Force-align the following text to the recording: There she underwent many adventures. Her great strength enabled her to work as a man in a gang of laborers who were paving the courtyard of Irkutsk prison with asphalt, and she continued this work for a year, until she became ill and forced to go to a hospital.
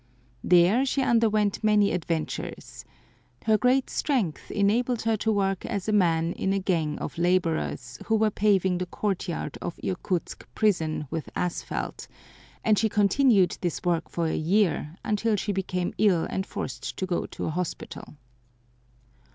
There 0.43 0.83
she 0.83 1.03
underwent 1.03 1.63
many 1.63 1.91
adventures. 1.91 2.85
Her 3.45 3.55
great 3.55 3.87
strength 3.87 4.49
enabled 4.49 5.03
her 5.03 5.15
to 5.17 5.31
work 5.31 5.63
as 5.63 5.87
a 5.87 5.91
man 5.93 6.33
in 6.33 6.53
a 6.53 6.59
gang 6.59 6.97
of 6.97 7.19
laborers 7.19 7.99
who 8.07 8.15
were 8.15 8.31
paving 8.31 8.79
the 8.79 8.87
courtyard 8.87 9.59
of 9.61 9.79
Irkutsk 9.83 10.47
prison 10.55 11.05
with 11.11 11.29
asphalt, 11.35 12.07
and 12.65 12.79
she 12.79 12.89
continued 12.89 13.59
this 13.61 13.83
work 13.83 14.09
for 14.09 14.25
a 14.25 14.35
year, 14.35 14.95
until 15.05 15.35
she 15.35 15.51
became 15.51 15.93
ill 15.99 16.25
and 16.31 16.47
forced 16.47 16.97
to 16.97 17.05
go 17.05 17.27
to 17.27 17.45
a 17.45 17.51
hospital. 17.51 18.15